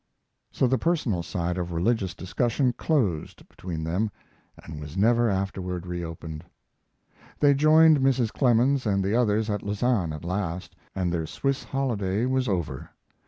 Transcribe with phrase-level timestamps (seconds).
[0.51, 4.09] So the personal side of religious discussion closed between them,
[4.63, 6.43] and was never afterward reopened.
[7.39, 8.31] They joined Mrs.
[8.33, 12.89] Clemens and the others at Lausanne at last, and their Swiss holiday was over.